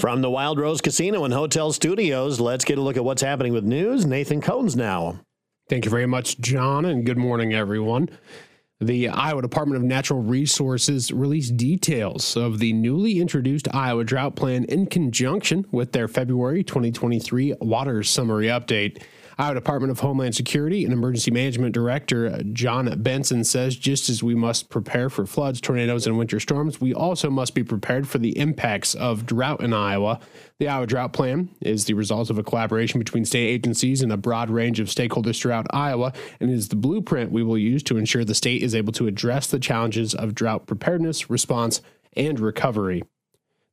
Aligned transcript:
From 0.00 0.22
the 0.22 0.30
Wild 0.30 0.58
Rose 0.58 0.80
Casino 0.80 1.24
and 1.26 1.34
Hotel 1.34 1.74
Studios, 1.74 2.40
let's 2.40 2.64
get 2.64 2.78
a 2.78 2.80
look 2.80 2.96
at 2.96 3.04
what's 3.04 3.20
happening 3.20 3.52
with 3.52 3.64
news. 3.64 4.06
Nathan 4.06 4.40
Cones 4.40 4.74
now. 4.74 5.20
Thank 5.68 5.84
you 5.84 5.90
very 5.90 6.06
much, 6.06 6.40
John, 6.40 6.86
and 6.86 7.04
good 7.04 7.18
morning, 7.18 7.52
everyone. 7.52 8.08
The 8.80 9.10
Iowa 9.10 9.42
Department 9.42 9.76
of 9.76 9.82
Natural 9.82 10.22
Resources 10.22 11.12
released 11.12 11.58
details 11.58 12.34
of 12.34 12.60
the 12.60 12.72
newly 12.72 13.20
introduced 13.20 13.68
Iowa 13.74 14.04
Drought 14.04 14.36
Plan 14.36 14.64
in 14.64 14.86
conjunction 14.86 15.66
with 15.70 15.92
their 15.92 16.08
February 16.08 16.64
2023 16.64 17.56
Water 17.60 18.02
Summary 18.02 18.46
Update. 18.46 19.02
Iowa 19.40 19.54
Department 19.54 19.90
of 19.90 20.00
Homeland 20.00 20.34
Security 20.34 20.84
and 20.84 20.92
Emergency 20.92 21.30
Management 21.30 21.72
Director 21.72 22.26
uh, 22.26 22.42
John 22.52 23.02
Benson 23.02 23.42
says 23.42 23.74
just 23.74 24.10
as 24.10 24.22
we 24.22 24.34
must 24.34 24.68
prepare 24.68 25.08
for 25.08 25.24
floods, 25.24 25.62
tornadoes, 25.62 26.06
and 26.06 26.18
winter 26.18 26.38
storms, 26.38 26.78
we 26.78 26.92
also 26.92 27.30
must 27.30 27.54
be 27.54 27.64
prepared 27.64 28.06
for 28.06 28.18
the 28.18 28.36
impacts 28.36 28.94
of 28.94 29.24
drought 29.24 29.62
in 29.62 29.72
Iowa. 29.72 30.20
The 30.58 30.68
Iowa 30.68 30.86
Drought 30.86 31.14
Plan 31.14 31.48
is 31.62 31.86
the 31.86 31.94
result 31.94 32.28
of 32.28 32.36
a 32.36 32.42
collaboration 32.42 32.98
between 32.98 33.24
state 33.24 33.48
agencies 33.48 34.02
and 34.02 34.12
a 34.12 34.18
broad 34.18 34.50
range 34.50 34.78
of 34.78 34.88
stakeholders 34.88 35.40
throughout 35.40 35.66
Iowa 35.70 36.12
and 36.38 36.50
is 36.50 36.68
the 36.68 36.76
blueprint 36.76 37.32
we 37.32 37.42
will 37.42 37.56
use 37.56 37.82
to 37.84 37.96
ensure 37.96 38.26
the 38.26 38.34
state 38.34 38.62
is 38.62 38.74
able 38.74 38.92
to 38.92 39.06
address 39.06 39.46
the 39.46 39.58
challenges 39.58 40.14
of 40.14 40.34
drought 40.34 40.66
preparedness, 40.66 41.30
response, 41.30 41.80
and 42.14 42.38
recovery. 42.38 43.04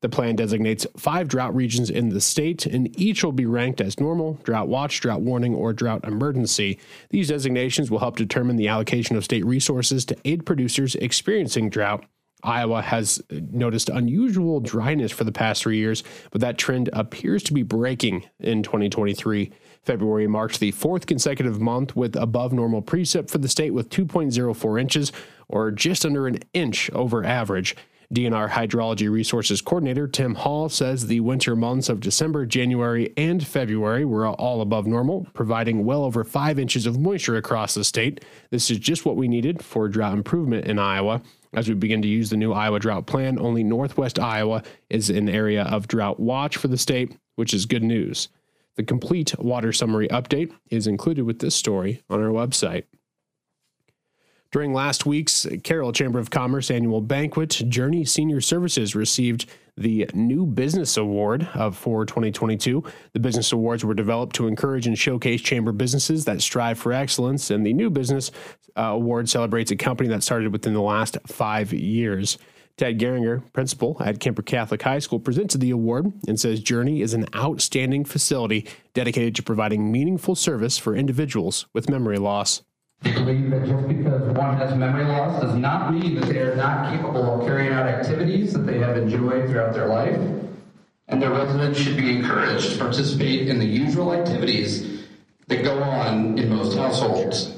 The 0.01 0.09
plan 0.09 0.35
designates 0.35 0.85
five 0.95 1.27
drought 1.27 1.55
regions 1.55 1.89
in 1.89 2.09
the 2.09 2.21
state, 2.21 2.67
and 2.67 2.97
each 2.99 3.23
will 3.23 3.31
be 3.31 3.47
ranked 3.47 3.81
as 3.81 3.99
normal, 3.99 4.39
drought 4.43 4.67
watch, 4.67 4.99
drought 5.01 5.21
warning, 5.21 5.55
or 5.55 5.73
drought 5.73 6.05
emergency. 6.05 6.77
These 7.09 7.29
designations 7.29 7.89
will 7.89 7.99
help 7.99 8.15
determine 8.15 8.57
the 8.57 8.67
allocation 8.67 9.15
of 9.15 9.23
state 9.23 9.45
resources 9.45 10.05
to 10.05 10.17
aid 10.23 10.45
producers 10.45 10.93
experiencing 10.95 11.71
drought. 11.71 12.05
Iowa 12.43 12.83
has 12.83 13.21
noticed 13.31 13.89
unusual 13.89 14.59
dryness 14.59 15.11
for 15.11 15.23
the 15.23 15.31
past 15.31 15.63
three 15.63 15.77
years, 15.77 16.03
but 16.29 16.41
that 16.41 16.59
trend 16.59 16.89
appears 16.93 17.41
to 17.43 17.53
be 17.53 17.63
breaking 17.63 18.25
in 18.39 18.61
2023. 18.61 19.51
February 19.81 20.27
marked 20.27 20.59
the 20.59 20.71
fourth 20.71 21.07
consecutive 21.07 21.59
month 21.59 21.95
with 21.95 22.15
above 22.15 22.53
normal 22.53 22.83
precip 22.83 23.31
for 23.31 23.39
the 23.39 23.49
state 23.49 23.73
with 23.73 23.89
2.04 23.89 24.79
inches, 24.79 25.11
or 25.47 25.71
just 25.71 26.05
under 26.05 26.27
an 26.27 26.37
inch 26.53 26.91
over 26.91 27.23
average. 27.23 27.75
DNR 28.13 28.49
Hydrology 28.49 29.11
Resources 29.11 29.61
Coordinator 29.61 30.07
Tim 30.07 30.33
Hall 30.33 30.69
says 30.69 31.07
the 31.07 31.19
winter 31.19 31.57
months 31.57 31.89
of 31.89 31.99
December, 31.99 32.45
January, 32.45 33.11
and 33.17 33.45
February 33.45 34.05
were 34.05 34.25
all 34.25 34.61
above 34.61 34.87
normal, 34.87 35.27
providing 35.33 35.83
well 35.83 36.05
over 36.05 36.23
five 36.23 36.57
inches 36.57 36.85
of 36.85 36.97
moisture 36.97 37.35
across 37.35 37.73
the 37.73 37.83
state. 37.83 38.23
This 38.49 38.71
is 38.71 38.79
just 38.79 39.05
what 39.05 39.17
we 39.17 39.27
needed 39.27 39.61
for 39.61 39.89
drought 39.89 40.13
improvement 40.13 40.67
in 40.67 40.79
Iowa. 40.79 41.21
As 41.53 41.67
we 41.67 41.75
begin 41.75 42.01
to 42.01 42.07
use 42.07 42.29
the 42.29 42.37
new 42.37 42.53
Iowa 42.53 42.79
drought 42.79 43.07
plan, 43.07 43.37
only 43.39 43.61
northwest 43.61 44.19
Iowa 44.19 44.63
is 44.89 45.09
an 45.09 45.27
area 45.27 45.63
of 45.63 45.89
drought 45.89 46.17
watch 46.17 46.55
for 46.55 46.69
the 46.69 46.77
state, 46.77 47.17
which 47.35 47.53
is 47.53 47.65
good 47.65 47.83
news. 47.83 48.29
The 48.75 48.83
complete 48.83 49.37
water 49.37 49.73
summary 49.73 50.07
update 50.07 50.53
is 50.69 50.87
included 50.87 51.23
with 51.23 51.39
this 51.39 51.55
story 51.55 52.03
on 52.09 52.23
our 52.23 52.29
website. 52.29 52.85
During 54.51 54.73
last 54.73 55.05
week's 55.05 55.45
Carroll 55.63 55.91
Chamber 55.91 56.19
of 56.19 56.29
Commerce 56.29 56.71
annual 56.71 57.01
banquet, 57.01 57.49
Journey 57.49 58.05
Senior 58.05 58.39
Services 58.39 58.95
received 58.95 59.45
the 59.75 60.09
New 60.13 60.45
Business 60.45 60.95
Award 60.95 61.49
of 61.53 61.75
for 61.75 62.05
2022. 62.05 62.81
The 63.11 63.19
business 63.19 63.51
awards 63.51 63.83
were 63.83 63.93
developed 63.93 64.35
to 64.37 64.47
encourage 64.47 64.87
and 64.87 64.97
showcase 64.97 65.41
chamber 65.41 65.73
businesses 65.73 66.23
that 66.25 66.41
strive 66.41 66.79
for 66.79 66.93
excellence, 66.93 67.51
and 67.51 67.65
the 67.65 67.73
New 67.73 67.89
Business 67.89 68.31
uh, 68.77 68.83
Award 68.83 69.27
celebrates 69.27 69.71
a 69.71 69.75
company 69.75 70.07
that 70.09 70.23
started 70.23 70.53
within 70.53 70.73
the 70.73 70.81
last 70.81 71.17
five 71.27 71.73
years. 71.73 72.37
Ted 72.77 72.99
Geringer, 72.99 73.43
principal 73.53 73.97
at 73.99 74.19
Kuemper 74.19 74.45
Catholic 74.45 74.81
High 74.81 74.99
School, 74.99 75.19
presented 75.19 75.59
the 75.59 75.71
award 75.71 76.13
and 76.27 76.39
says 76.39 76.61
Journey 76.61 77.01
is 77.01 77.13
an 77.13 77.25
outstanding 77.35 78.05
facility 78.05 78.65
dedicated 78.93 79.35
to 79.35 79.43
providing 79.43 79.91
meaningful 79.91 80.35
service 80.35 80.77
for 80.77 80.95
individuals 80.95 81.65
with 81.73 81.89
memory 81.89 82.17
loss. 82.17 82.61
We 83.03 83.11
believe 83.11 83.51
that 83.51 83.65
just 83.65 83.87
because 83.87 84.21
one 84.35 84.57
has 84.57 84.75
memory 84.75 85.05
loss 85.05 85.41
does 85.41 85.55
not 85.55 85.93
mean 85.93 86.15
that 86.19 86.25
they 86.27 86.39
are 86.39 86.55
not 86.55 86.91
capable 86.91 87.39
of 87.39 87.47
carrying 87.47 87.71
out 87.71 87.87
activities 87.87 88.53
that 88.53 88.65
they 88.65 88.79
have 88.79 88.97
enjoyed 88.97 89.49
throughout 89.49 89.73
their 89.73 89.87
life, 89.87 90.19
and 91.07 91.21
their 91.21 91.31
residents 91.31 91.79
should 91.79 91.95
be 91.95 92.15
encouraged 92.15 92.71
to 92.71 92.77
participate 92.79 93.47
in 93.47 93.59
the 93.59 93.65
usual 93.65 94.13
activities 94.13 95.05
that 95.47 95.63
go 95.63 95.81
on 95.81 96.37
in 96.37 96.49
most 96.49 96.77
households. 96.77 97.53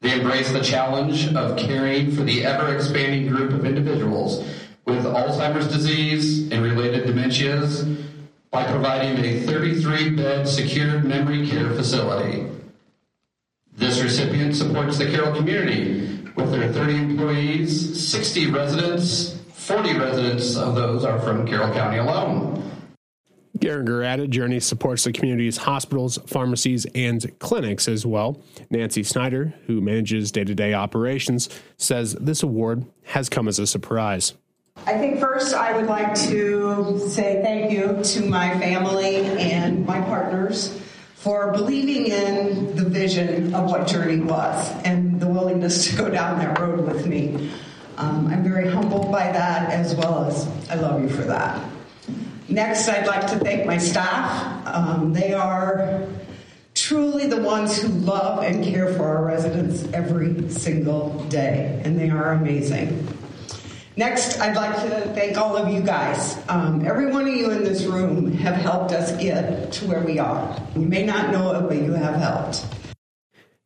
They 0.00 0.18
embrace 0.18 0.50
the 0.50 0.62
challenge 0.62 1.34
of 1.34 1.58
caring 1.58 2.10
for 2.10 2.22
the 2.22 2.44
ever 2.46 2.74
expanding 2.74 3.28
group 3.28 3.52
of 3.52 3.66
individuals 3.66 4.42
with 4.86 5.04
Alzheimer's 5.04 5.68
disease 5.68 6.50
and 6.50 6.62
related 6.62 7.04
dementias 7.04 8.06
by 8.50 8.64
providing 8.64 9.22
a 9.22 9.40
33 9.46 10.16
bed 10.16 10.48
secured 10.48 11.04
memory 11.04 11.46
care 11.46 11.70
facility. 11.74 12.46
This 13.80 14.02
recipient 14.02 14.54
supports 14.54 14.98
the 14.98 15.10
Carroll 15.10 15.34
community 15.34 16.22
with 16.36 16.52
their 16.52 16.70
30 16.70 16.96
employees, 16.96 18.10
60 18.10 18.50
residents, 18.50 19.40
40 19.54 19.98
residents 19.98 20.54
of 20.54 20.74
those 20.74 21.02
are 21.02 21.18
from 21.18 21.46
Carroll 21.46 21.72
County 21.72 21.96
alone. 21.96 22.62
Geringer 23.58 24.04
added 24.04 24.32
Journey 24.32 24.60
supports 24.60 25.04
the 25.04 25.12
community's 25.12 25.56
hospitals, 25.56 26.18
pharmacies, 26.26 26.84
and 26.94 27.38
clinics 27.38 27.88
as 27.88 28.04
well. 28.04 28.42
Nancy 28.68 29.02
Snyder, 29.02 29.54
who 29.66 29.80
manages 29.80 30.30
day 30.30 30.44
to 30.44 30.54
day 30.54 30.74
operations, 30.74 31.48
says 31.78 32.12
this 32.20 32.42
award 32.42 32.84
has 33.04 33.30
come 33.30 33.48
as 33.48 33.58
a 33.58 33.66
surprise. 33.66 34.34
I 34.84 34.98
think 34.98 35.20
first 35.20 35.54
I 35.54 35.74
would 35.74 35.86
like 35.86 36.14
to 36.26 36.98
say 37.08 37.40
thank 37.42 37.72
you 37.72 37.98
to 38.02 38.28
my 38.28 38.58
family 38.58 39.16
and 39.16 39.86
my 39.86 40.02
partners 40.02 40.78
for 41.20 41.52
believing 41.52 42.06
in 42.06 42.54
the 42.54 42.59
vision 43.00 43.54
of 43.54 43.70
what 43.70 43.86
Journey 43.86 44.20
was 44.20 44.70
and 44.84 45.18
the 45.18 45.26
willingness 45.26 45.88
to 45.88 45.96
go 45.96 46.10
down 46.10 46.38
that 46.38 46.58
road 46.58 46.86
with 46.86 47.06
me. 47.06 47.50
Um, 47.96 48.26
I'm 48.26 48.42
very 48.42 48.68
humbled 48.68 49.10
by 49.10 49.32
that 49.32 49.70
as 49.70 49.94
well 49.94 50.24
as 50.26 50.46
I 50.68 50.74
love 50.74 51.00
you 51.00 51.08
for 51.08 51.22
that. 51.22 51.64
Next, 52.50 52.88
I'd 52.90 53.06
like 53.06 53.26
to 53.28 53.38
thank 53.38 53.64
my 53.64 53.78
staff. 53.78 54.66
Um, 54.66 55.14
they 55.14 55.32
are 55.32 56.06
truly 56.74 57.26
the 57.26 57.40
ones 57.40 57.80
who 57.80 57.88
love 57.88 58.42
and 58.44 58.62
care 58.62 58.92
for 58.92 59.04
our 59.04 59.24
residents 59.24 59.84
every 59.94 60.50
single 60.50 61.24
day, 61.30 61.80
and 61.82 61.98
they 61.98 62.10
are 62.10 62.32
amazing. 62.32 63.08
Next, 63.96 64.38
I'd 64.40 64.56
like 64.56 64.76
to 64.82 64.90
thank 65.14 65.38
all 65.38 65.56
of 65.56 65.72
you 65.72 65.80
guys. 65.80 66.36
Um, 66.48 66.84
every 66.86 67.06
one 67.06 67.26
of 67.26 67.34
you 67.34 67.50
in 67.50 67.64
this 67.64 67.84
room 67.84 68.32
have 68.32 68.56
helped 68.56 68.92
us 68.92 69.12
get 69.16 69.72
to 69.72 69.86
where 69.86 70.02
we 70.02 70.18
are. 70.18 70.60
You 70.74 70.86
may 70.86 71.04
not 71.04 71.32
know 71.32 71.54
it, 71.54 71.62
but 71.66 71.76
you 71.76 71.92
have 71.92 72.16
helped. 72.16 72.66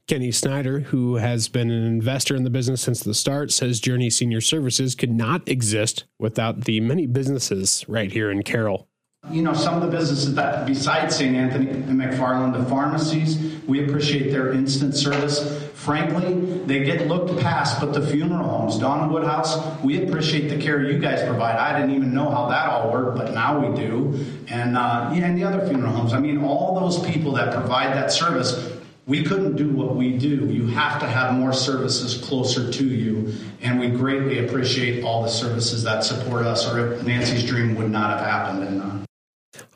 Kenny 0.06 0.31
Snyder, 0.31 0.81
who 0.81 1.16
has 1.16 1.48
been 1.48 1.70
an 1.70 1.87
investor 1.87 2.37
in 2.37 2.44
the 2.44 2.50
business 2.50 2.82
since 2.82 3.00
the 3.00 3.15
start, 3.15 3.50
says 3.50 3.81
Journey 3.81 4.10
Senior 4.10 4.42
Services 4.42 4.94
could 4.94 5.10
not 5.10 5.48
exist 5.48 6.04
without 6.19 6.65
the 6.65 6.78
many 6.81 7.06
businesses 7.06 7.87
right 7.88 8.12
here 8.12 8.31
in 8.31 8.42
Carroll. 8.42 8.87
You 9.31 9.41
know, 9.41 9.54
some 9.54 9.75
of 9.75 9.81
the 9.81 9.88
businesses 9.88 10.34
that, 10.34 10.66
besides 10.66 11.16
St. 11.16 11.34
Anthony 11.34 11.70
and 11.70 11.98
McFarland, 11.98 12.53
the 12.53 12.69
pharmacies, 12.69 13.59
we 13.66 13.82
appreciate 13.82 14.31
their 14.31 14.53
instant 14.53 14.94
service. 14.94 15.65
Frankly, 15.72 16.34
they 16.66 16.84
get 16.84 17.09
looked 17.09 17.41
past, 17.41 17.81
but 17.81 17.94
the 17.94 18.06
funeral 18.06 18.47
homes, 18.47 18.78
Dahn 18.78 19.04
and 19.04 19.10
Woodhouse, 19.10 19.82
we 19.82 20.06
appreciate 20.06 20.48
the 20.48 20.59
care 20.59 20.82
you 20.82 20.98
guys 20.98 21.26
provide. 21.26 21.56
I 21.56 21.78
didn't 21.78 21.94
even 21.97 22.12
know 22.12 22.28
how 22.28 22.50
that 22.50 22.69
all 22.69 22.92
worked, 22.92 23.16
but 23.16 23.32
now 23.32 23.66
we 23.66 23.75
do. 23.75 24.26
And, 24.48 24.76
uh, 24.76 25.10
yeah, 25.15 25.25
and 25.25 25.38
the 25.38 25.44
other 25.44 25.66
funeral 25.66 25.92
homes. 25.92 26.12
I 26.12 26.21
mean, 26.21 26.44
all 26.44 26.78
those 26.78 27.03
people 27.10 27.32
that 27.32 27.54
provide 27.54 27.94
that 27.94 28.12
service, 28.12 28.75
we 29.06 29.22
couldn't 29.22 29.56
do 29.56 29.69
what 29.70 29.97
we 29.97 30.16
do. 30.16 30.47
You 30.47 30.66
have 30.69 31.00
to 31.00 31.06
have 31.06 31.34
more 31.34 31.53
services 31.53 32.16
closer 32.25 32.70
to 32.70 32.84
you, 32.84 33.34
and 33.60 33.78
we 33.78 33.88
greatly 33.88 34.47
appreciate 34.47 35.04
all 35.04 35.22
the 35.22 35.28
services 35.28 35.82
that 35.84 36.04
support 36.04 36.47
us, 36.47 36.66
or 36.72 37.03
Nancy's 37.03 37.44
dream 37.44 37.75
would 37.76 37.91
not 37.91 38.19
have 38.19 38.26
happened. 38.26 38.62
And, 38.65 38.82
uh, 38.82 39.04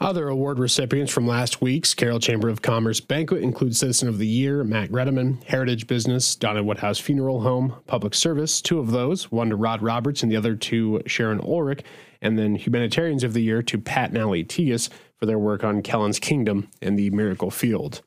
other 0.00 0.28
award 0.28 0.58
recipients 0.58 1.12
from 1.12 1.26
last 1.26 1.60
week's 1.60 1.92
Carroll 1.92 2.20
Chamber 2.20 2.48
of 2.48 2.62
Commerce 2.62 3.00
banquet 3.00 3.42
include 3.42 3.76
Citizen 3.76 4.08
of 4.08 4.18
the 4.18 4.26
Year, 4.26 4.62
Matt 4.64 4.90
Redeman, 4.90 5.42
Heritage 5.44 5.86
Business, 5.86 6.34
Dahn 6.36 6.56
and 6.56 6.66
Woodhouse 6.66 6.98
Funeral 6.98 7.40
Home, 7.40 7.74
Public 7.86 8.14
Service, 8.14 8.62
two 8.62 8.78
of 8.78 8.92
those, 8.92 9.30
one 9.30 9.50
to 9.50 9.56
Rod 9.56 9.82
Roberts 9.82 10.22
and 10.22 10.30
the 10.30 10.36
other 10.36 10.54
to 10.54 11.02
Sharon 11.06 11.40
Ulrich, 11.40 11.82
and 12.22 12.38
then 12.38 12.54
Humanitarians 12.54 13.24
of 13.24 13.34
the 13.34 13.42
Year 13.42 13.62
to 13.62 13.78
Pat 13.78 14.10
and 14.10 14.18
Allie 14.18 14.44
for 14.44 15.26
their 15.26 15.38
work 15.38 15.64
on 15.64 15.82
Kellen's 15.82 16.20
Kingdom 16.20 16.68
and 16.80 16.96
the 16.96 17.10
Miracle 17.10 17.50
Field. 17.50 18.02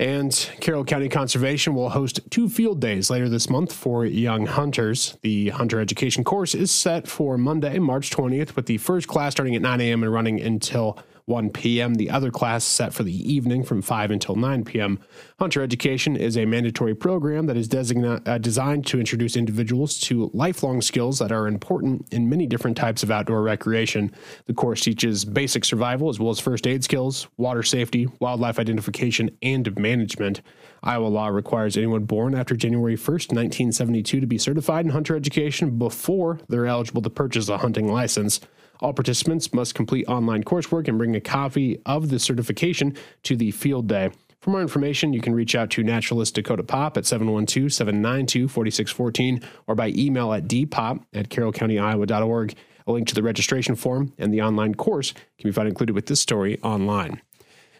And 0.00 0.32
Carroll 0.60 0.86
County 0.86 1.10
Conservation 1.10 1.74
will 1.74 1.90
host 1.90 2.20
two 2.30 2.48
field 2.48 2.80
days 2.80 3.10
later 3.10 3.28
this 3.28 3.50
month 3.50 3.70
for 3.70 4.06
young 4.06 4.46
hunters. 4.46 5.18
The 5.20 5.50
hunter 5.50 5.78
education 5.78 6.24
course 6.24 6.54
is 6.54 6.70
set 6.70 7.06
for 7.06 7.36
Monday, 7.36 7.78
March 7.78 8.08
20th, 8.08 8.56
with 8.56 8.64
the 8.64 8.78
first 8.78 9.08
class 9.08 9.32
starting 9.32 9.54
at 9.54 9.60
9 9.60 9.78
a.m. 9.78 10.02
and 10.02 10.10
running 10.10 10.40
until 10.40 10.98
1 11.30 11.50
p.m. 11.50 11.94
The 11.94 12.10
other 12.10 12.30
class 12.30 12.64
set 12.64 12.92
for 12.92 13.04
the 13.04 13.32
evening 13.32 13.62
from 13.62 13.80
5 13.80 14.10
until 14.10 14.34
9 14.34 14.64
p.m. 14.64 14.98
Hunter 15.38 15.62
Education 15.62 16.16
is 16.16 16.36
a 16.36 16.44
mandatory 16.44 16.94
program 16.94 17.46
that 17.46 17.56
is 17.56 17.68
designa- 17.68 18.26
uh, 18.26 18.36
designed 18.38 18.84
to 18.86 18.98
introduce 18.98 19.36
individuals 19.36 19.98
to 20.00 20.30
lifelong 20.34 20.82
skills 20.82 21.20
that 21.20 21.30
are 21.30 21.46
important 21.46 22.12
in 22.12 22.28
many 22.28 22.46
different 22.46 22.76
types 22.76 23.04
of 23.04 23.12
outdoor 23.12 23.42
recreation. 23.42 24.12
The 24.46 24.54
course 24.54 24.80
teaches 24.80 25.24
basic 25.24 25.64
survival 25.64 26.08
as 26.08 26.18
well 26.18 26.30
as 26.30 26.40
first 26.40 26.66
aid 26.66 26.82
skills, 26.82 27.28
water 27.36 27.62
safety, 27.62 28.08
wildlife 28.18 28.58
identification, 28.58 29.30
and 29.40 29.78
management. 29.78 30.42
Iowa 30.82 31.06
law 31.06 31.28
requires 31.28 31.76
anyone 31.76 32.04
born 32.04 32.34
after 32.34 32.56
January 32.56 32.96
1st, 32.96 33.32
1972 33.32 34.20
to 34.20 34.26
be 34.26 34.38
certified 34.38 34.84
in 34.84 34.90
hunter 34.90 35.14
education 35.14 35.78
before 35.78 36.40
they're 36.48 36.66
eligible 36.66 37.02
to 37.02 37.10
purchase 37.10 37.48
a 37.48 37.58
hunting 37.58 37.86
license. 37.86 38.40
All 38.80 38.92
participants 38.92 39.52
must 39.52 39.74
complete 39.74 40.08
online 40.08 40.42
coursework 40.42 40.88
and 40.88 40.98
bring 40.98 41.14
a 41.14 41.20
copy 41.20 41.80
of 41.84 42.08
the 42.08 42.18
certification 42.18 42.96
to 43.24 43.36
the 43.36 43.50
field 43.50 43.88
day. 43.88 44.10
For 44.40 44.50
more 44.50 44.62
information, 44.62 45.12
you 45.12 45.20
can 45.20 45.34
reach 45.34 45.54
out 45.54 45.68
to 45.70 45.82
Naturalist 45.82 46.34
Dakota 46.34 46.62
Pop 46.62 46.96
at 46.96 47.04
712 47.04 47.72
792 47.72 48.48
4614 48.48 49.40
or 49.66 49.74
by 49.74 49.88
email 49.88 50.32
at 50.32 50.44
dpop 50.44 51.04
at 51.12 51.28
carrollcountyiowa.org. 51.28 52.54
A 52.86 52.92
link 52.92 53.06
to 53.08 53.14
the 53.14 53.22
registration 53.22 53.76
form 53.76 54.14
and 54.16 54.32
the 54.32 54.40
online 54.40 54.74
course 54.74 55.12
can 55.38 55.48
be 55.48 55.52
found 55.52 55.68
included 55.68 55.94
with 55.94 56.06
this 56.06 56.20
story 56.20 56.58
online. 56.62 57.20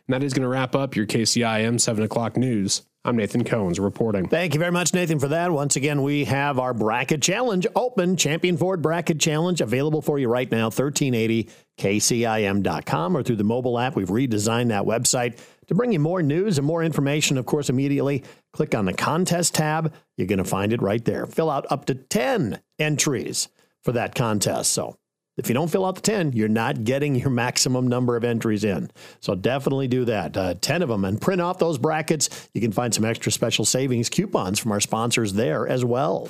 And 0.07 0.15
that 0.15 0.23
is 0.23 0.35
going 0.35 0.43
to 0.43 0.49
wrap 0.49 0.77
up 0.77 0.95
your 0.95 1.07
KCIM 1.07 1.81
7 1.81 2.05
o'clock 2.05 2.37
news. 2.37 2.83
I'm 3.03 3.17
Nathan 3.17 3.45
Cohns 3.45 3.83
reporting. 3.83 4.29
Thank 4.29 4.53
you 4.53 4.61
very 4.61 4.73
much, 4.73 4.93
Nathan, 4.93 5.19
for 5.19 5.29
that. 5.29 5.51
Once 5.51 5.75
again, 5.75 6.03
we 6.03 6.27
have 6.27 6.59
our 6.59 6.75
bracket 6.75 7.23
challenge 7.23 7.67
open. 7.75 8.15
Champion 8.15 8.59
Ford 8.59 8.83
bracket 8.83 9.19
challenge 9.19 9.63
available 9.63 10.03
for 10.03 10.19
you 10.19 10.29
right 10.29 10.51
now, 10.51 10.65
1380 10.65 11.49
kcim.com 11.79 13.17
or 13.17 13.23
through 13.23 13.37
the 13.37 13.45
mobile 13.45 13.79
app. 13.79 13.97
We've 13.97 14.09
redesigned 14.09 14.69
that 14.69 14.85
website 14.85 15.39
to 15.69 15.75
bring 15.75 15.93
you 15.93 15.99
more 15.99 16.23
news 16.23 16.59
and 16.59 16.67
more 16.67 16.85
information. 16.85 17.39
Of 17.39 17.47
course, 17.47 17.71
immediately 17.71 18.23
click 18.53 18.75
on 18.75 18.85
the 18.85 18.93
contest 18.93 19.55
tab. 19.55 19.95
You're 20.19 20.27
going 20.27 20.37
to 20.37 20.45
find 20.45 20.71
it 20.71 20.83
right 20.83 21.03
there. 21.03 21.25
Fill 21.25 21.49
out 21.49 21.65
up 21.71 21.87
to 21.87 21.95
10 21.95 22.61
entries 22.79 23.49
for 23.83 23.93
that 23.93 24.15
contest. 24.15 24.73
So 24.73 24.99
if 25.41 25.49
you 25.49 25.55
don't 25.55 25.71
fill 25.71 25.87
out 25.87 25.95
the 25.95 26.03
10, 26.03 26.35
you're 26.35 26.49
not 26.49 26.85
getting 26.85 27.15
your 27.15 27.31
maximum 27.31 27.89
number 27.89 28.15
of 28.15 28.25
entries 28.25 28.63
in. 28.63 28.91
So 29.21 29.35
definitely 29.35 29.89
do 29.89 30.05
that. 30.05 30.37
Uh, 30.37 30.55
10 30.61 30.83
of 30.83 30.91
them 30.91 31.07
and 31.07 31.19
print 31.19 31.41
off 31.41 31.59
those 31.59 31.79
brackets. 31.79 32.51
You 32.53 32.61
can 32.61 32.73
find 32.73 32.95
some 32.95 33.07
extra 33.07 33.33
special 33.33 33.65
savings 33.65 34.11
coupons 34.11 34.59
from 34.59 34.71
our 34.71 34.81
sponsors 34.81 35.33
there 35.33 35.67
as 35.67 35.83
well. 35.83 36.29